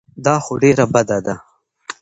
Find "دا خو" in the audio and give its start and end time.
0.25-0.53